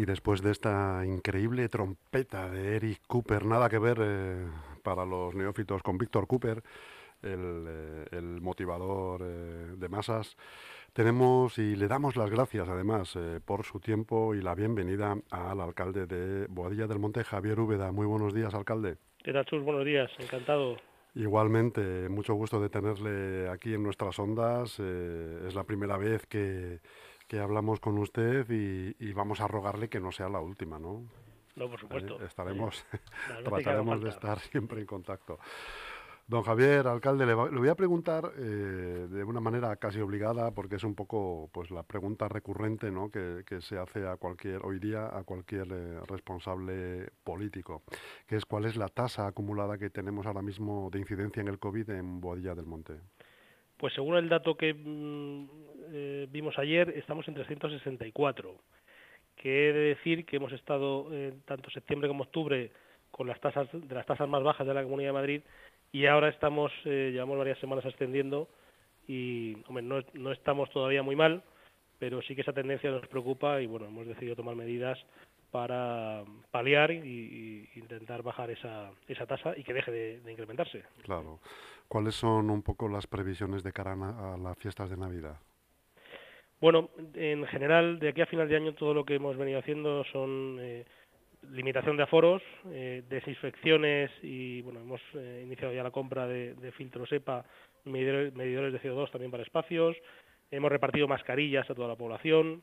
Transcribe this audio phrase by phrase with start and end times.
[0.00, 4.46] Y después de esta increíble trompeta de Eric Cooper, nada que ver eh,
[4.82, 6.62] para los neófitos con Víctor Cooper,
[7.20, 10.38] el, eh, motivador eh, de masas,
[10.94, 13.14] tenemos y le damos las gracias además
[13.44, 17.92] por su tiempo y la bienvenida al alcalde de Boadilla del Monte, Javier Úbeda.
[17.92, 18.96] Muy buenos días, alcalde.
[19.22, 19.62] ¿Qué tal, Chus?
[19.62, 20.78] Buenos días, encantado.
[21.14, 24.80] Igualmente, mucho gusto de tenerle aquí en nuestras ondas.
[24.80, 26.80] es la primera vez que
[27.30, 31.04] que hablamos con usted y, vamos a rogarle que no sea la última, ¿no?
[31.54, 32.20] No, por supuesto.
[32.24, 32.84] estaremos,
[33.44, 35.38] trataremos de estar siempre en contacto.
[36.26, 40.82] Don Javier, alcalde, le, voy a preguntar eh, de una manera casi obligada, porque es
[40.82, 43.12] un poco pues la pregunta recurrente ¿no?
[43.12, 47.84] que, se hace a cualquier hoy día a cualquier eh, responsable político,
[48.26, 51.60] que es cuál es la tasa acumulada que tenemos ahora mismo de incidencia en el
[51.60, 52.94] COVID en Boadilla del Monte.
[53.76, 55.48] Pues según el dato que mm,
[55.92, 58.54] eh, vimos ayer, estamos en 364.
[59.36, 62.70] Que he de decir que hemos estado eh, tanto septiembre como octubre
[63.10, 65.42] con las tasas de las tasas más bajas de la Comunidad de Madrid
[65.92, 68.48] y ahora estamos, eh, llevamos varias semanas ascendiendo
[69.08, 71.42] y hombre, no, no estamos todavía muy mal,
[71.98, 74.98] pero sí que esa tendencia nos preocupa y bueno, hemos decidido tomar medidas
[75.50, 80.84] para paliar y, intentar bajar esa, esa tasa y que deje de, incrementarse.
[81.02, 81.40] Claro.
[81.88, 85.36] ¿Cuáles son un poco las previsiones de cara a, las fiestas de Navidad?
[86.60, 90.04] Bueno, en general, de aquí a final de año todo lo que hemos venido haciendo
[90.04, 90.84] son eh,
[91.48, 97.10] limitación de aforos, eh, desinfecciones y, bueno, hemos eh, iniciado ya la compra de, filtros
[97.12, 97.44] EPA,
[97.84, 99.96] medidores, medidores, de CO2 también para espacios,
[100.50, 102.62] hemos repartido mascarillas a toda la población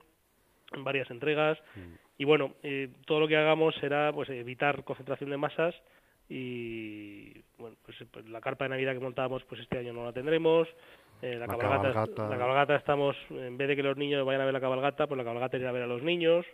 [0.74, 1.58] en varias entregas.
[1.76, 1.94] Mm.
[2.18, 5.76] y, bueno, eh, todo lo que hagamos será pues evitar concentración de masas
[6.30, 10.14] y, bueno, pues, pues la carpa de Navidad que montábamos pues este año no la
[10.14, 10.68] tendremos,
[11.22, 14.54] eh, la, cabalgata, la cabalgata estamos, en vez de que los niños vayan a ver
[14.54, 16.46] la cabalgata, pues la cabalgata irá a ver a los niños.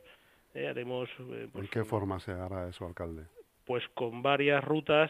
[0.53, 3.25] Eh, haremos, eh, pues, ¿En qué forma se hará eso, alcalde?
[3.65, 5.09] Pues con varias rutas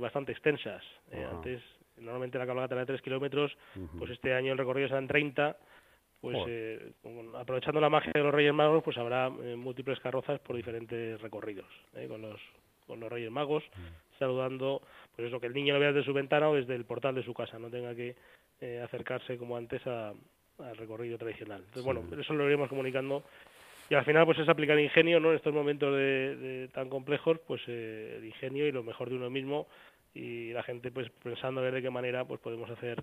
[0.00, 0.82] bastante extensas.
[1.30, 1.62] Antes,
[1.96, 3.56] normalmente la cabalgata era de 3 kilómetros,
[3.98, 5.56] pues este año el recorrido serán 30.
[6.20, 6.36] Pues
[7.34, 11.66] aprovechando la magia de los Reyes Magos, pues habrá múltiples carrozas por diferentes recorridos
[12.08, 12.38] con los
[12.86, 13.64] con los Reyes Magos,
[14.18, 14.82] saludando,
[15.16, 17.22] pues eso, que el niño lo vea desde su ventana o desde el portal de
[17.22, 18.16] su casa, no tenga que
[18.62, 20.14] eh, acercarse como antes al
[20.76, 21.60] recorrido tradicional.
[21.60, 23.24] Entonces, bueno, eso lo iremos comunicando
[23.90, 25.30] y al final pues es aplicar ingenio, ¿no?
[25.30, 29.30] En estos momentos de, tan complejos, pues eh, el ingenio y lo mejor de uno
[29.30, 29.66] mismo
[30.14, 33.02] y la gente pues pensando a ver de qué manera pues podemos hacer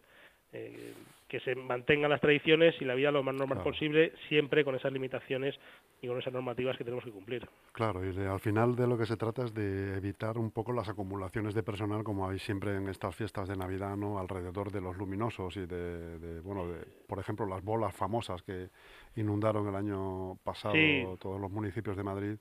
[0.54, 0.94] eh,
[1.28, 4.92] que se mantengan las tradiciones y la vida lo más normal posible, siempre con esas
[4.92, 5.56] limitaciones
[6.02, 7.48] y con esas normativas que tenemos que cumplir.
[7.72, 10.90] Claro, y al final de lo que se trata es de evitar un poco las
[10.90, 14.18] acumulaciones de personal como hay siempre en estas fiestas de Navidad, ¿no?
[14.18, 18.70] alrededor de los luminosos y de, bueno, de, por ejemplo, las bolas famosas que
[19.16, 20.74] inundaron el año pasado
[21.20, 22.38] todos los municipios de Madrid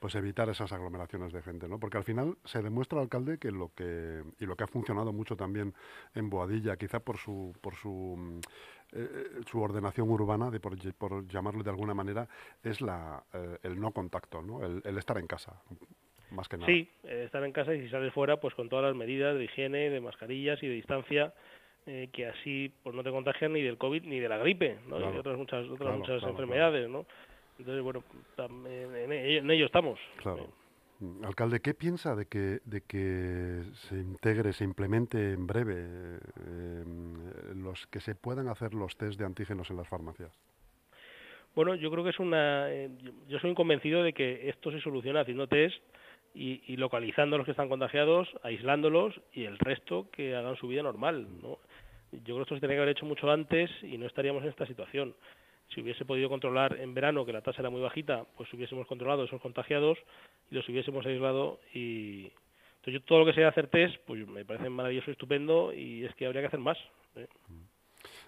[0.00, 1.78] pues evitar esas aglomeraciones de gente, ¿no?
[1.78, 5.36] Porque al final se demuestra, alcalde, que lo que y lo que ha funcionado mucho
[5.36, 5.74] también
[6.14, 8.40] en Boadilla, quizá por su por su mm, eh,
[8.92, 12.26] eh, su ordenación urbana, de por, llamarlo de alguna manera,
[12.64, 14.64] es la eh, el no contacto, ¿no?
[14.64, 15.62] El, estar en casa.
[16.30, 16.66] Más que nada.
[16.66, 19.90] Sí, estar en casa y si sales fuera, pues con todas las medidas de higiene,
[19.90, 21.34] de mascarillas y de distancia,
[21.84, 25.00] que así pues no te contagian ni del COVID ni de la gripe, ¿no?
[25.00, 27.04] y otras muchas otras muchas enfermedades, ¿no?
[27.60, 28.02] Entonces, bueno,
[29.36, 29.98] en, ello, estamos.
[30.22, 30.48] Claro.
[31.24, 36.84] Alcalde, ¿qué piensa de que, de que se integre, se implemente en breve eh,
[37.54, 40.30] los que se puedan hacer los test de antígenos en las farmacias?
[41.54, 42.70] Bueno, yo creo que es una.
[42.70, 42.90] Eh,
[43.28, 45.82] yo soy convencido de que esto se soluciona haciendo test
[46.34, 50.68] y, y, localizando a los que están contagiados, aislándolos y el resto que hagan su
[50.68, 51.26] vida normal.
[51.42, 51.58] ¿no?
[52.12, 54.50] Yo creo que esto se tenía que haber hecho mucho antes y no estaríamos en
[54.50, 55.14] esta situación
[55.74, 59.24] si hubiese podido controlar en verano, que la tasa era muy bajita, pues hubiésemos controlado
[59.24, 59.98] esos contagiados
[60.50, 62.32] y los hubiésemos aislado y
[62.80, 66.14] entonces yo todo lo que sea hacer test, pues me parece maravilloso, estupendo y es
[66.14, 66.78] que habría que hacer más.
[67.14, 67.26] ¿eh?
[67.48, 67.69] Mm.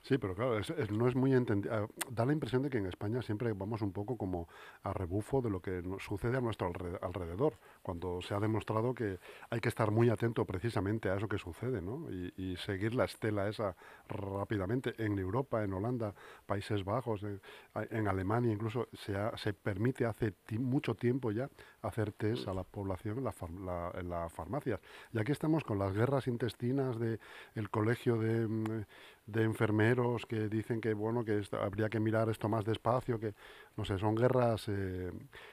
[0.03, 0.59] Sí, pero claro,
[0.91, 1.73] no es muy entendido.
[1.73, 4.49] Ah, da la impresión de que en España siempre vamos un poco como
[4.83, 9.61] a rebufo de lo que sucede a nuestro alrededor, cuando se ha demostrado que hay
[9.61, 12.11] que estar muy atento precisamente a eso que sucede, ¿no?
[12.11, 13.77] Y, seguir la estela esa
[14.09, 14.95] rápidamente.
[14.99, 16.15] En Europa, en Holanda,
[16.47, 21.49] Países Bajos, en, Alemania incluso, se, se permite hace mucho tiempo ya
[21.81, 23.25] hacer test a la población en,
[23.65, 24.81] la, en las farmacias.
[25.13, 27.21] Y aquí estamos con las guerras intestinas del
[27.55, 28.85] el colegio de mm,
[29.27, 33.35] de enfermeros que dicen que bueno que habría que mirar esto más despacio, que
[33.77, 35.11] no sé, son guerras eh,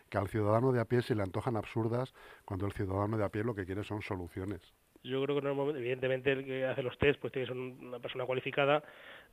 [0.10, 2.13] que al ciudadano de a pie se le antojan absurdas
[2.45, 4.74] cuando el ciudadano de a pie lo que quiere son soluciones.
[5.04, 5.48] Yo creo que
[5.80, 8.83] evidentemente el que hace los test pues tiene que ser una persona cualificada.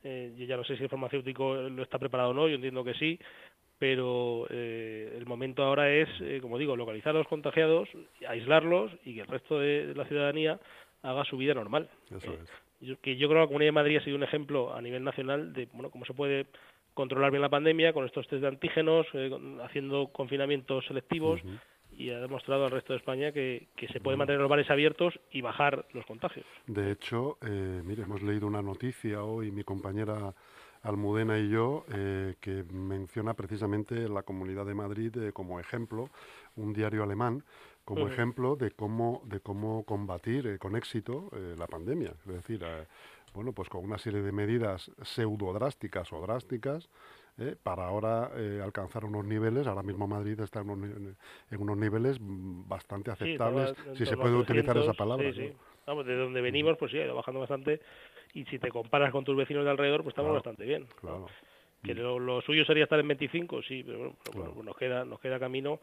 [0.03, 2.83] Eh, yo ya no sé si el farmacéutico lo está preparado o no, yo entiendo
[2.83, 3.19] que sí,
[3.79, 7.89] pero eh, el momento ahora es, eh, como digo, localizar a los contagiados,
[8.27, 10.59] aislarlos y que el resto de, la ciudadanía
[11.03, 11.89] haga su vida normal.
[12.09, 12.49] Eso es.
[12.79, 15.03] Yo, que yo creo que la Comunidad de Madrid ha sido un ejemplo a nivel
[15.03, 16.45] nacional de bueno cómo se puede
[16.93, 19.05] controlar bien la pandemia con estos test de antígenos,
[19.63, 21.41] haciendo confinamientos selectivos
[21.95, 25.41] y ha demostrado al resto de España que, se puede mantener los bares abiertos y
[25.41, 26.45] bajar los contagios.
[26.65, 30.33] De hecho, eh, mire, hemos leído una noticia hoy, mi compañera
[30.87, 36.09] Almudena y yo, eh, que menciona precisamente la Comunidad de Madrid eh, como ejemplo,
[36.55, 37.43] un diario alemán,
[37.85, 42.11] como ejemplo de cómo, de cómo combatir con éxito la pandemia.
[42.25, 42.65] Es decir,
[43.33, 46.89] bueno, pues con una serie de medidas pseudo drásticas o drásticas,
[47.37, 47.55] ¿eh?
[47.61, 53.73] para ahora eh, alcanzar unos niveles, ahora mismo Madrid está en unos, niveles bastante aceptables,
[53.93, 55.31] si se puede utilizar esa palabra.
[55.33, 55.53] Sí,
[55.85, 57.79] Vamos, de donde venimos, pues sí, ha ido bajando bastante,
[58.33, 60.87] y si te comparas con tus vecinos de alrededor, pues estamos bastante bien.
[60.99, 61.27] Claro.
[61.83, 64.15] Que lo, suyo sería estar en 25, sí, pero bueno,
[64.53, 65.79] pues nos queda, nos queda camino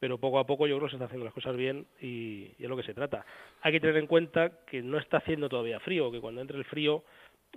[0.00, 2.64] pero poco a poco yo creo que se están haciendo las cosas bien y, y,
[2.64, 3.24] es lo que se trata.
[3.62, 6.64] Hay que tener en cuenta que no está haciendo todavía frío, que cuando entre el
[6.64, 7.04] frío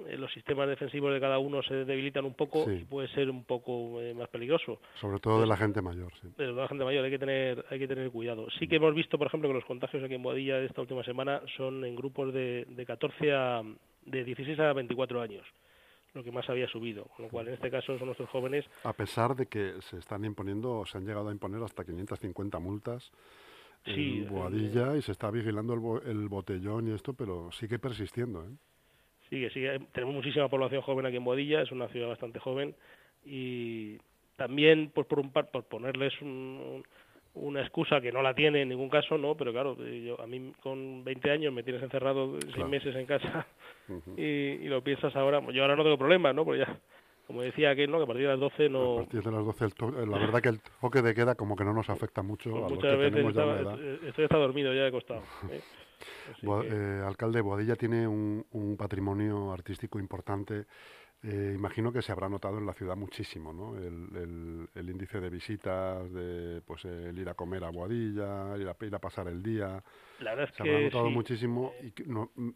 [0.06, 3.44] eh, los sistemas defensivos de cada uno se debilitan un poco y puede ser un
[3.44, 4.80] poco eh, más peligroso.
[5.00, 6.28] Sobre todo de la gente mayor, sí.
[6.38, 8.48] De la gente mayor hay que tener hay que tener cuidado.
[8.60, 11.42] Sí que hemos visto, por ejemplo, que los contagios aquí en Boadilla esta última semana
[11.56, 13.64] son en grupos de, de 14 a
[14.08, 15.46] de 16 a 24 años
[16.14, 18.66] lo que más había subido, con lo cual en este caso son nuestros jóvenes.
[18.84, 23.12] A pesar de que se están imponiendo, se han llegado a imponer hasta 550 multas
[23.86, 28.44] en Boadilla y se está vigilando el, el, botellón y esto, pero sigue persistiendo.
[28.44, 28.50] ¿eh?
[29.30, 29.80] sigue, sigue.
[29.92, 32.76] Tenemos muchísima población joven aquí en Bodilla, es una ciudad bastante joven
[33.26, 33.98] y
[34.36, 36.14] también, pues por un por ponerles
[37.42, 40.54] una excusa que no la tiene en ningún caso, no, pero claro, yo, a mí
[40.62, 43.48] con 20 años me tienes encerrado seis meses en casa
[44.18, 46.46] y, lo piensas ahora, yo ahora no tengo problemas, ¿no?
[46.46, 46.80] Porque ya,
[47.26, 47.98] como decía aquel, ¿no?
[47.98, 48.94] Que a partir de las 12 no...
[48.94, 49.68] A partir de las 12,
[50.08, 52.80] la verdad que el toque de queda como que no nos afecta mucho a los
[52.80, 55.22] que tenemos ya eh, Estoy está dormido ya de costado.
[55.52, 55.62] ¿eh?
[56.44, 60.66] Eh, alcalde, Boadilla tiene un, patrimonio artístico importante.
[61.24, 63.76] Eh, imagino que se habrá notado en la ciudad muchísimo, ¿no?
[63.76, 68.96] El, índice de visitas, de pues el ir a comer a Boadilla, ir a, ir
[68.96, 69.84] a pasar el día.
[70.20, 71.92] La verdad se habrá notado muchísimo y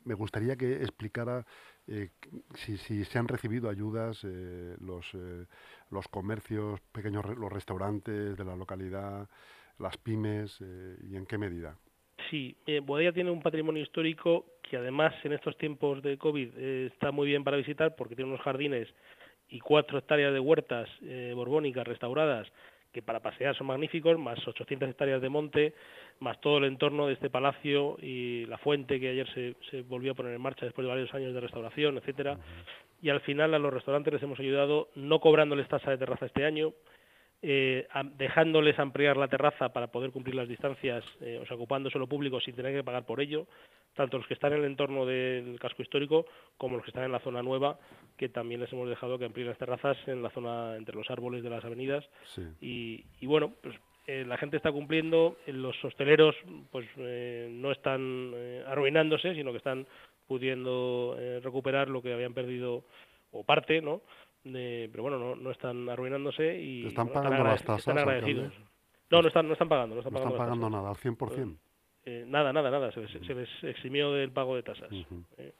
[0.05, 1.45] me gustaría que explicara
[1.87, 2.09] eh,
[2.53, 5.11] si, si, se han recibido ayudas los,
[5.89, 9.27] los comercios, pequeños los restaurantes de la localidad,
[9.79, 10.61] las pymes
[11.09, 11.77] y en qué medida.
[12.29, 12.81] Sí, eh,
[13.13, 17.43] tiene un patrimonio histórico que además en estos tiempos de COVID eh, está muy bien
[17.43, 18.87] para visitar porque tiene unos jardines
[19.49, 22.47] y cuatro hectáreas de huertas eh, borbónicas restauradas
[22.93, 25.73] que para pasear son magníficos, más 800 hectáreas de monte,
[26.21, 29.27] más todo el entorno de este palacio y la fuente que ayer
[29.69, 32.37] se, volvió a poner en marcha después de varios años de restauración, etcétera.
[33.01, 36.45] Y al final a los restaurantes les hemos ayudado no cobrándoles tasa de terraza este
[36.45, 36.71] año,
[37.43, 42.05] eh, dejándoles ampliar la terraza para poder cumplir las distancias, eh, o sea, ocupando suelo
[42.05, 43.47] público sin tener que pagar por ello,
[43.95, 47.11] tanto los que están en el entorno del casco histórico como los que están en
[47.11, 47.79] la zona nueva,
[48.15, 51.41] que también les hemos dejado que amplíen las terrazas en la zona entre los árboles
[51.41, 52.07] de las avenidas.
[52.61, 56.35] Y, bueno, pues eh, la gente está cumpliendo, los hosteleros
[56.71, 58.35] pues no están
[58.67, 59.87] arruinándose, sino que están
[60.27, 62.83] pudiendo recuperar lo que habían perdido
[63.31, 64.01] o parte, ¿no?
[64.43, 67.79] Pero bueno, no, no están arruinándose y están pagando las tasas.
[67.79, 68.53] Están agradecidos.
[69.09, 69.95] No, no están, no están pagando.
[69.95, 71.57] No están pagando, están pagando nada, al 100%.
[72.05, 72.91] Eh, nada, nada, nada.
[72.91, 74.89] Se les, se les, eximió del pago de tasas.
[75.37, 75.53] Eh.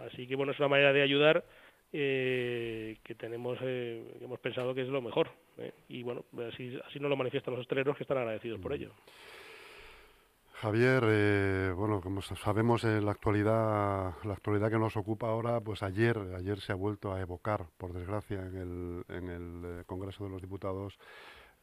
[0.00, 1.44] Así que bueno, es una manera de ayudar
[1.92, 5.28] eh, que tenemos, eh, que hemos pensado que es lo mejor.
[5.58, 5.72] Eh.
[5.88, 8.92] Y bueno, así, así nos lo manifiestan los hosteleros que están agradecidos por ello.
[10.62, 15.82] Javier, eh, bueno, como sabemos en la actualidad, la actualidad que nos ocupa ahora, pues
[15.82, 20.22] ayer, ayer se ha vuelto a evocar, por desgracia, en el, en el eh, Congreso
[20.22, 21.00] de los Diputados,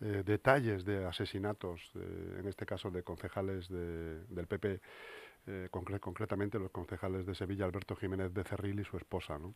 [0.02, 4.80] eh, detalles de asesinatos, en este caso de concejales del PP
[5.48, 9.40] eh, concretamente los concejales de Sevilla, Alberto Jiménez Becerril y su esposa.
[9.40, 9.56] ¿no?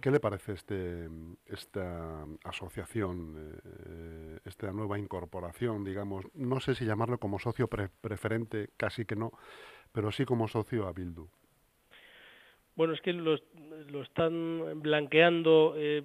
[0.00, 1.08] ¿Qué le parece este,
[1.46, 9.06] esta asociación, eh, esta nueva incorporación, digamos, no sé si llamarlo como socio preferente, casi
[9.06, 9.32] que no,
[9.92, 11.28] pero sí como socio a Bildu?
[12.74, 13.36] Bueno, es que lo,
[13.90, 15.74] lo están blanqueando.
[15.76, 16.02] Eh,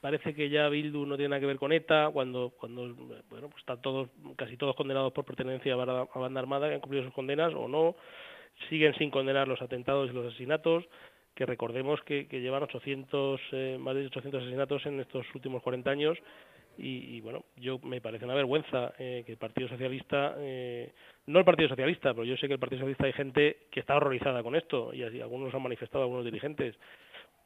[0.00, 2.94] parece que ya Bildu no tiene nada que ver con ETA, cuando, cuando
[3.28, 7.04] bueno, pues están todos, casi todos condenados por pertenencia a, banda armada, que han cumplido
[7.04, 7.96] sus condenas o no
[8.68, 10.84] siguen sin condenar los atentados y los asesinatos,
[11.34, 16.16] que recordemos que, llevan 800, eh, más de 800 asesinatos en estos últimos 40 años
[16.76, 20.92] y, bueno, yo me parece una vergüenza eh, que el Partido Socialista, eh,
[21.26, 23.96] no el Partido Socialista, pero yo sé que el Partido Socialista hay gente que está
[23.96, 26.76] horrorizada con esto y así, algunos han manifestado, algunos dirigentes,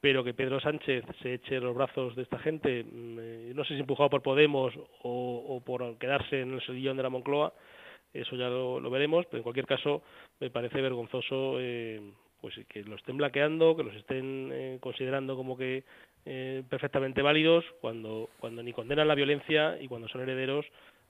[0.00, 3.74] pero que Pedro Sánchez se eche los brazos de esta gente, mm, eh, no sé
[3.74, 7.52] si empujado por Podemos o, por quedarse en el sillón de la Moncloa,
[8.12, 10.02] eso ya lo, veremos, pero en cualquier caso
[10.40, 12.00] me parece vergonzoso eh,
[12.40, 15.84] pues que lo estén bloqueando, que los estén eh, considerando como que
[16.68, 20.66] perfectamente válidos cuando, cuando ni condenan la violencia y cuando son herederos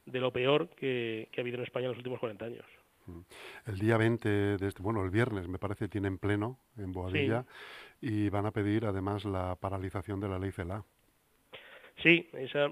[0.06, 2.64] de lo peor que, ha habido en España en los últimos 40 años.
[3.06, 3.20] Mm.
[3.66, 7.44] El día 20, de este, bueno, el viernes me parece tienen pleno en Boadilla
[8.00, 10.84] y van a pedir además la paralización de la ley CELA.
[12.02, 12.70] Sí, esa,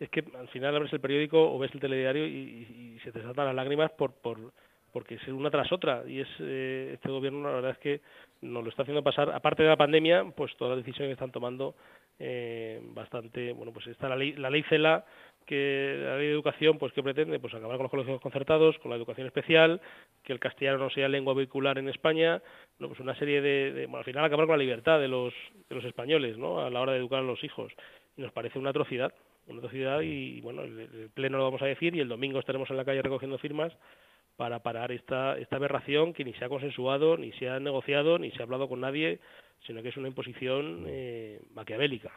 [0.00, 3.46] es que al final abres el periódico o ves el telediario y, se te saltan
[3.46, 4.52] las lágrimas por, por
[4.92, 8.00] porque es una tras otra y es eh, este gobierno la verdad es que
[8.42, 9.30] nos lo está haciendo pasar.
[9.30, 11.74] Aparte de la pandemia pues todas las decisiones que están tomando
[12.18, 15.04] eh, bastante bueno pues está la ley la ley CELA
[15.46, 18.90] que la ley de educación pues qué pretende pues acabar con los colegios concertados con
[18.90, 19.80] la educación especial
[20.22, 22.42] que el castellano no sea lengua vehicular en España
[22.78, 25.32] pues una serie de, bueno, al final acabar con la libertad de los
[25.68, 27.72] de los españoles no a la hora de educar a los hijos.
[28.16, 29.12] Y nos parece una atrocidad
[29.46, 32.76] una atrocidad y bueno el, pleno lo vamos a decir y el domingo estaremos en
[32.76, 33.72] la calle recogiendo firmas
[34.36, 38.30] para parar esta esta aberración que ni se ha consensuado ni se ha negociado ni
[38.30, 39.20] se ha hablado con nadie
[39.66, 42.12] sino que es una imposición eh, maquiavélica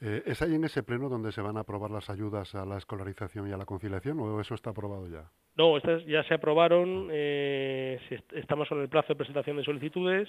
[0.00, 2.76] eh, ¿Es ahí en ese pleno donde se van a aprobar las ayudas a la
[2.76, 5.30] escolarización y a la conciliación o eso está aprobado ya?
[5.56, 7.98] No, estas ya se aprobaron, eh,
[8.32, 10.28] estamos en el plazo de presentación de solicitudes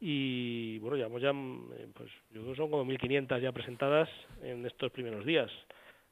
[0.00, 4.08] y bueno, llevamos ya, eh, pues yo creo que son como 1.500 ya presentadas
[4.42, 5.50] en estos primeros días.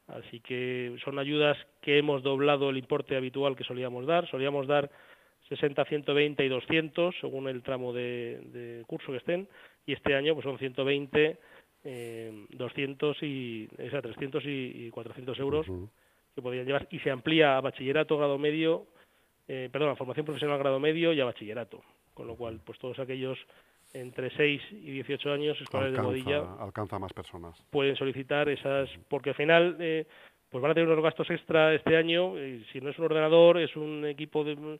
[0.06, 4.28] Así que son ayudas que hemos doblado el importe habitual que solíamos dar.
[4.28, 4.90] Solíamos dar
[5.49, 9.49] 60, 120 y 200 según el tramo de, de curso que estén.
[9.87, 11.38] Y este año pues son 120
[11.84, 15.66] eh, 200 y, o sea, 300 y, 400 euros
[16.34, 16.88] que podrían llevar.
[16.90, 18.87] Y se amplía a bachillerato, grado medio,
[19.46, 21.82] eh, perdón, a formación profesional grado medio y a bachillerato,
[22.14, 23.38] con lo cual pues todos aquellos
[23.94, 27.54] entre 6 y 18 años escolares de Bodilla alcanza más personas.
[27.70, 30.06] pueden solicitar esas porque al final eh,
[30.50, 33.58] pues van a tener unos gastos extra este año y si no es un ordenador
[33.58, 34.78] es un equipo de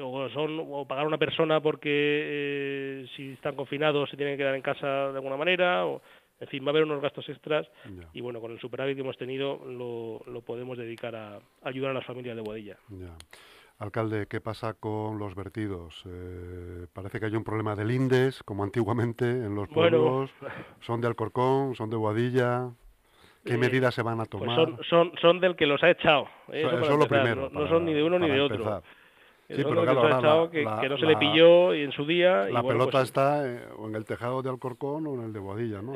[0.00, 4.42] o son o pagar a una persona porque eh, si están confinados se tienen que
[4.42, 6.00] quedar en casa de alguna manera o
[6.40, 7.68] en fin, va a haber unos gastos extras.
[8.14, 11.94] Y bueno, con el superávit que hemos tenido lo, lo podemos dedicar a, ayudar a
[11.94, 12.78] las familias de Boadilla.
[13.80, 16.04] Alcalde, ¿qué pasa con los vertidos?
[16.06, 20.30] Eh, parece que hay un problema del INDES, como antiguamente en los pueblos.
[20.80, 21.74] ¿Son de Alcorcón?
[21.74, 22.68] ¿Son de Boadilla?
[23.42, 24.84] ¿Qué eh, medidas se van a pues tomar?
[24.84, 26.28] son, son, del que los ha echado.
[26.52, 27.48] Eh, eso, es lo primero.
[27.50, 28.82] No, son ni de uno ni de otro.
[29.48, 32.44] Sí, pero claro, que, no se le pilló y en su día.
[32.50, 35.82] La pelota pues está eh, en el tejado de Alcorcón o en el de Boadilla,
[35.82, 35.92] ¿no?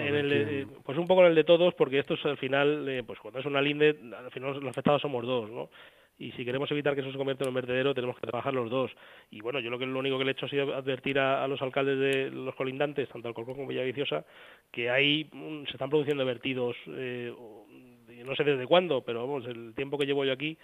[0.83, 3.39] pues un poco en el de todos, porque esto es al final, eh, pues cuando
[3.39, 5.69] es una linde, al final los afectados somos dos, ¿no?
[6.19, 8.71] Y si queremos evitar que eso se convierta en un vertedero, tenemos que trabajar los
[8.71, 8.91] dos.
[9.31, 11.47] Y bueno, yo lo que lo único que le he hecho ha sido advertir a,
[11.49, 14.25] los alcaldes de los colindantes, tanto Alcorcón como Villaviciosa,
[14.71, 15.29] que ahí
[15.67, 17.33] se están produciendo vertidos, eh,
[18.25, 20.57] no sé desde cuándo, pero vamos, el tiempo que llevo yo aquí,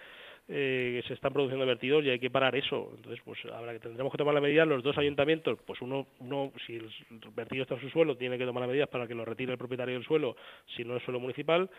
[0.49, 2.93] eh, se están produciendo vertidos y hay que parar eso.
[2.97, 6.53] Entonces, pues habrá que tendremos que tomar la medida los dos ayuntamientos, pues uno, uno
[6.67, 6.91] si el
[7.35, 9.59] vertido está en su suelo, tiene que tomar las medidas para que lo retire el
[9.59, 10.37] propietario del suelo,
[10.77, 11.71] si no es suelo municipal,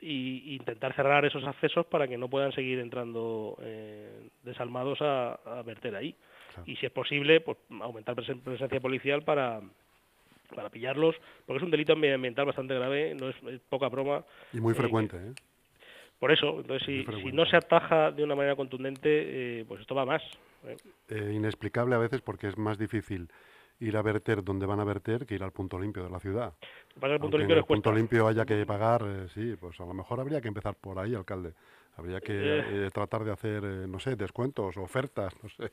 [0.00, 5.96] y, intentar cerrar esos accesos para que no puedan seguir entrando eh, desalmados a, verter
[5.96, 6.14] ahí.
[6.66, 9.60] Y si es posible, pues aumentar presencia policial para
[10.54, 11.14] para pillarlos,
[11.44, 13.36] porque es un delito ambiental bastante grave, no es,
[13.68, 14.24] poca broma.
[14.52, 15.34] Y muy frecuente, ¿eh?
[16.18, 20.04] Por eso, entonces si, no se ataja de una manera contundente, eh, pues esto va
[20.04, 20.22] más.
[20.64, 20.76] ¿eh?
[21.10, 23.28] Eh, inexplicable a veces porque es más difícil
[23.80, 26.52] ir a verter donde van a verter que ir al punto limpio de la ciudad.
[26.98, 29.02] Para el punto limpio, en el punto limpio haya que pagar,
[29.34, 31.52] sí, pues a lo mejor habría que empezar por ahí, alcalde.
[31.96, 35.72] Habría que tratar de hacer, no sé, descuentos, ofertas, no sé,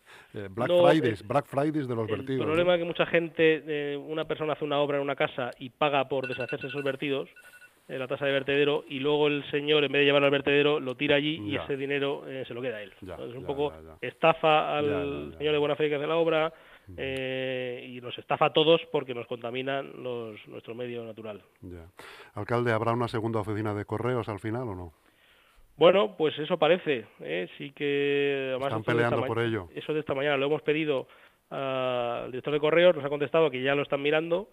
[0.50, 2.42] Black Fridays, Black Fridays de los vertidos.
[2.42, 5.70] El problema es que mucha gente, una persona hace una obra en una casa y
[5.70, 7.30] paga por deshacerse esos vertidos,
[7.88, 10.96] la tasa de vertedero y luego el señor en vez de llevarlo al vertedero lo
[10.96, 12.94] tira allí y ese dinero eh, se lo queda a él.
[13.00, 13.72] es un poco
[14.02, 16.52] estafa al señor de buena fe que hace la obra
[16.98, 21.42] eh, y nos estafa a todos porque nos contaminan los, nuestro medio natural.
[22.34, 24.94] Alcalde, ¿habrá una segunda oficina de correos al final o no?
[25.77, 27.06] Bueno, pues eso parece.
[27.20, 27.50] ¿eh?
[27.58, 29.68] Sí que están peleando por ello.
[29.75, 31.08] Eso de esta mañana lo hemos pedido
[31.50, 34.50] al director de correos, nos ha contestado que ya lo están mirando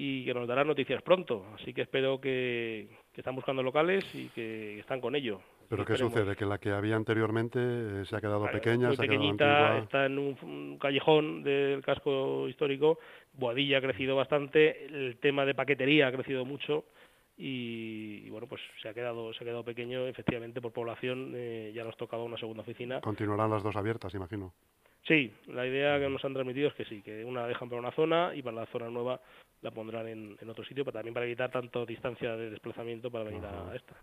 [0.00, 1.44] y que nos dará noticias pronto.
[1.56, 5.40] Así que espero que, están buscando locales y que están con ello.
[5.68, 6.36] ¿Pero qué sucede?
[6.36, 8.92] ¿Que la que había anteriormente eh, se ha quedado pequeña?
[8.92, 13.00] se pequeñita, está en un, callejón del casco histórico.
[13.32, 16.84] Boadilla ha crecido bastante, el tema de paquetería ha crecido mucho
[17.36, 21.32] y, bueno, pues se ha quedado se ha quedado pequeño, efectivamente, por población.
[21.34, 23.00] Eh, ya nos tocaba una segunda oficina.
[23.00, 24.54] Continuarán las dos abiertas, imagino.
[25.06, 27.80] Sí, la idea que nos han transmitido es que sí, que una la dejan para
[27.80, 29.20] una zona y para la zona nueva
[29.62, 33.44] la pondrán en, otro sitio, pero también para evitar tanto distancia de desplazamiento para venir
[33.44, 33.96] a esta.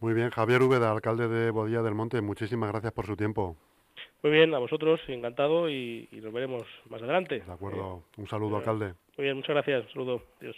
[0.00, 3.56] Muy bien, Javier Úbeda, alcalde de Bodilla del Monte, muchísimas gracias por su tiempo.
[4.22, 7.40] Muy bien, a vosotros, encantado y, nos veremos más adelante.
[7.40, 8.94] De acuerdo, un saludo, alcalde.
[9.16, 10.56] Muy bien, muchas gracias, un saludo, adiós.